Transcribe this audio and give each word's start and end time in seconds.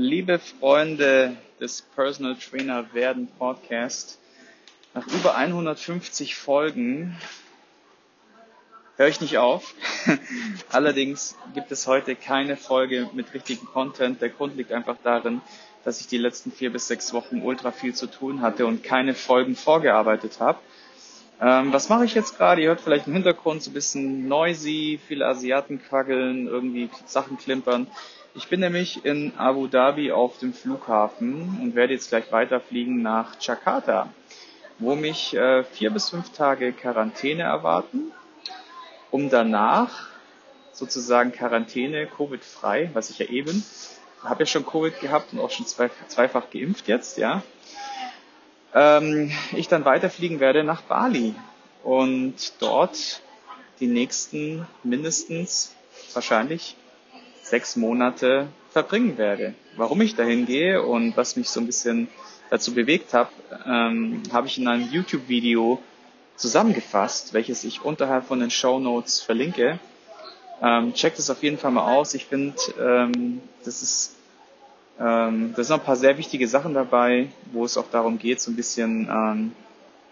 liebe 0.00 0.38
Freunde 0.38 1.36
des 1.60 1.82
Personal 1.82 2.34
Trainer 2.34 2.94
werden 2.94 3.28
Podcast. 3.38 4.18
Nach 4.94 5.06
über 5.06 5.36
150 5.36 6.36
Folgen 6.36 7.18
höre 8.96 9.08
ich 9.08 9.20
nicht 9.20 9.36
auf. 9.36 9.74
Allerdings 10.72 11.36
gibt 11.52 11.70
es 11.70 11.86
heute 11.86 12.16
keine 12.16 12.56
Folge 12.56 13.10
mit 13.12 13.34
richtigem 13.34 13.66
Content. 13.66 14.22
Der 14.22 14.30
Grund 14.30 14.56
liegt 14.56 14.72
einfach 14.72 14.96
darin, 15.04 15.42
dass 15.84 16.00
ich 16.00 16.06
die 16.06 16.18
letzten 16.18 16.50
vier 16.50 16.72
bis 16.72 16.88
sechs 16.88 17.12
Wochen 17.12 17.42
ultra 17.42 17.70
viel 17.70 17.94
zu 17.94 18.06
tun 18.06 18.40
hatte 18.40 18.66
und 18.66 18.82
keine 18.82 19.14
Folgen 19.14 19.54
vorgearbeitet 19.54 20.40
habe. 20.40 20.60
Ähm, 21.42 21.74
was 21.74 21.90
mache 21.90 22.06
ich 22.06 22.14
jetzt 22.14 22.38
gerade? 22.38 22.62
Ihr 22.62 22.68
hört 22.68 22.80
vielleicht 22.80 23.06
im 23.06 23.12
Hintergrund 23.12 23.62
so 23.62 23.70
ein 23.70 23.74
bisschen 23.74 24.28
noisy, 24.28 24.98
viele 25.06 25.26
Asiaten 25.26 25.82
quaggeln, 25.82 26.46
irgendwie 26.46 26.88
Sachen 27.04 27.36
klimpern. 27.36 27.86
Ich 28.32 28.46
bin 28.46 28.60
nämlich 28.60 29.04
in 29.04 29.36
Abu 29.38 29.66
Dhabi 29.66 30.12
auf 30.12 30.38
dem 30.38 30.54
Flughafen 30.54 31.58
und 31.60 31.74
werde 31.74 31.94
jetzt 31.94 32.10
gleich 32.10 32.30
weiterfliegen 32.30 33.02
nach 33.02 33.34
Jakarta, 33.40 34.08
wo 34.78 34.94
mich 34.94 35.34
äh, 35.34 35.64
vier 35.64 35.90
bis 35.90 36.10
fünf 36.10 36.30
Tage 36.30 36.72
Quarantäne 36.72 37.42
erwarten, 37.42 38.12
um 39.10 39.30
danach 39.30 40.10
sozusagen 40.72 41.32
Quarantäne, 41.32 42.06
Covid-frei, 42.06 42.90
was 42.92 43.10
ich 43.10 43.18
ja 43.18 43.26
eben, 43.26 43.64
habe 44.22 44.44
ja 44.44 44.46
schon 44.46 44.64
Covid 44.64 45.00
gehabt 45.00 45.32
und 45.32 45.40
auch 45.40 45.50
schon 45.50 45.66
zwei, 45.66 45.90
zweifach 46.06 46.50
geimpft 46.50 46.86
jetzt, 46.86 47.18
ja, 47.18 47.42
ähm, 48.74 49.32
ich 49.56 49.66
dann 49.66 49.84
weiterfliegen 49.84 50.38
werde 50.38 50.62
nach 50.62 50.82
Bali 50.82 51.34
und 51.82 52.52
dort 52.60 53.22
die 53.80 53.88
nächsten 53.88 54.68
mindestens 54.84 55.74
wahrscheinlich 56.12 56.76
sechs 57.50 57.76
Monate 57.76 58.48
verbringen 58.70 59.18
werde. 59.18 59.54
Warum 59.76 60.00
ich 60.00 60.14
dahin 60.14 60.46
gehe 60.46 60.82
und 60.82 61.16
was 61.16 61.36
mich 61.36 61.50
so 61.50 61.60
ein 61.60 61.66
bisschen 61.66 62.08
dazu 62.48 62.74
bewegt 62.74 63.12
hat, 63.12 63.30
ähm, 63.66 64.22
habe 64.32 64.46
ich 64.46 64.58
in 64.58 64.66
einem 64.66 64.88
YouTube-Video 64.90 65.80
zusammengefasst, 66.36 67.34
welches 67.34 67.64
ich 67.64 67.84
unterhalb 67.84 68.26
von 68.26 68.40
den 68.40 68.50
Show 68.50 68.78
Notes 68.78 69.20
verlinke. 69.20 69.78
Ähm, 70.62 70.94
checkt 70.94 71.18
es 71.18 71.30
auf 71.30 71.42
jeden 71.42 71.58
Fall 71.58 71.70
mal 71.70 71.92
aus. 71.92 72.14
Ich 72.14 72.26
finde, 72.26 72.56
ähm, 72.80 73.40
das 73.64 73.82
ist 73.82 74.16
ähm, 75.00 75.54
da 75.56 75.64
sind 75.64 75.76
noch 75.76 75.82
ein 75.82 75.86
paar 75.86 75.96
sehr 75.96 76.18
wichtige 76.18 76.46
Sachen 76.46 76.74
dabei, 76.74 77.30
wo 77.52 77.64
es 77.64 77.78
auch 77.78 77.90
darum 77.90 78.18
geht, 78.18 78.40
so 78.40 78.50
ein 78.50 78.56
bisschen 78.56 79.08
ähm, 79.10 79.52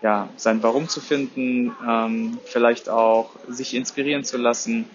ja, 0.00 0.30
sein 0.36 0.62
Warum 0.62 0.89
zu 0.89 1.00
finden, 1.02 1.77
ähm, 1.86 2.39
vielleicht 2.45 2.89
auch 2.89 3.30
sich 3.48 3.75
inspirieren 3.75 4.25
zu 4.25 4.39
lassen 4.39 4.86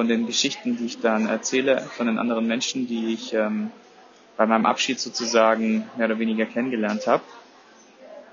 von 0.00 0.08
den 0.08 0.26
Geschichten, 0.26 0.78
die 0.78 0.86
ich 0.86 1.00
dann 1.00 1.28
erzähle, 1.28 1.82
von 1.94 2.06
den 2.06 2.18
anderen 2.18 2.46
Menschen, 2.46 2.86
die 2.86 3.12
ich 3.12 3.34
ähm, 3.34 3.70
bei 4.38 4.46
meinem 4.46 4.64
Abschied 4.64 4.98
sozusagen 4.98 5.90
mehr 5.98 6.06
oder 6.06 6.18
weniger 6.18 6.46
kennengelernt 6.46 7.06
habe. 7.06 7.22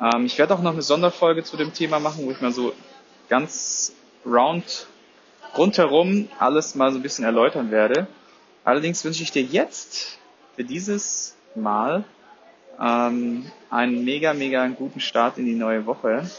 Ähm, 0.02 0.26
ich 0.26 0.38
werde 0.38 0.54
auch 0.54 0.62
noch 0.62 0.72
eine 0.72 0.82
Sonderfolge 0.82 1.44
zu 1.44 1.58
dem 1.58 1.74
Thema 1.74 2.00
machen, 2.00 2.26
wo 2.26 2.32
ich 2.32 2.40
mal 2.40 2.54
so 2.54 2.72
ganz 3.28 3.94
round 4.26 4.88
rundherum 5.58 6.30
alles 6.40 6.74
mal 6.76 6.94
so 6.94 7.00
ein 7.00 7.02
bisschen 7.02 7.26
erläutern 7.26 7.70
werde. 7.70 8.08
Allerdings 8.64 9.04
wünsche 9.04 9.24
ich 9.24 9.34
dir 9.34 9.44
jetzt 9.44 10.20
für 10.56 10.64
dieses 10.64 11.36
Mal 11.54 12.06
ähm, 12.80 13.52
einen 13.70 14.06
mega, 14.06 14.34
mega 14.34 14.66
guten 14.68 15.02
Start 15.02 15.38
in 15.38 15.46
die 15.46 15.56
neue 15.56 15.86
Woche. 15.86 16.32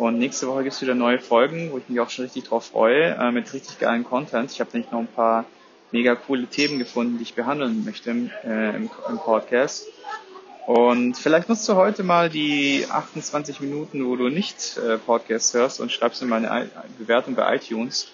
Und 0.00 0.18
nächste 0.18 0.48
Woche 0.48 0.62
gibt 0.62 0.74
es 0.74 0.80
wieder 0.80 0.94
neue 0.94 1.18
Folgen, 1.18 1.72
wo 1.72 1.76
ich 1.76 1.86
mich 1.90 2.00
auch 2.00 2.08
schon 2.08 2.24
richtig 2.24 2.44
drauf 2.44 2.64
freue, 2.64 3.16
äh, 3.16 3.30
mit 3.32 3.52
richtig 3.52 3.78
geilen 3.78 4.02
Content. 4.02 4.50
Ich 4.50 4.58
habe 4.58 4.70
nämlich 4.72 4.90
noch 4.90 5.00
ein 5.00 5.06
paar 5.06 5.44
mega 5.92 6.14
coole 6.14 6.46
Themen 6.46 6.78
gefunden, 6.78 7.18
die 7.18 7.24
ich 7.24 7.34
behandeln 7.34 7.84
möchte 7.84 8.08
äh, 8.10 8.76
im, 8.76 8.88
im 9.10 9.18
Podcast. 9.18 9.88
Und 10.66 11.18
vielleicht 11.18 11.50
nutzt 11.50 11.68
du 11.68 11.74
heute 11.74 12.02
mal 12.02 12.30
die 12.30 12.86
28 12.88 13.60
Minuten, 13.60 14.06
wo 14.06 14.16
du 14.16 14.30
nicht 14.30 14.78
äh, 14.78 14.96
Podcast 14.96 15.52
hörst 15.52 15.80
und 15.80 15.92
schreibst 15.92 16.22
mir 16.22 16.28
mal 16.28 16.46
eine 16.46 16.70
Bewertung 16.98 17.34
bei 17.34 17.56
iTunes 17.56 18.08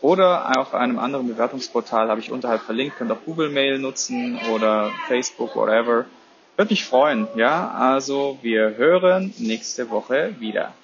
oder 0.00 0.58
auf 0.58 0.74
einem 0.74 0.98
anderen 0.98 1.28
Bewertungsportal 1.28 2.08
habe 2.08 2.18
ich 2.18 2.32
unterhalb 2.32 2.62
verlinkt, 2.62 2.96
könnt 2.96 3.12
auch 3.12 3.24
Google 3.24 3.50
Mail 3.50 3.78
nutzen 3.78 4.40
oder 4.52 4.90
Facebook, 5.06 5.54
whatever. 5.54 6.06
Würde 6.56 6.72
mich 6.72 6.84
freuen, 6.84 7.28
ja. 7.36 7.70
Also 7.70 8.38
wir 8.42 8.76
hören 8.76 9.32
nächste 9.38 9.88
Woche 9.90 10.34
wieder. 10.40 10.74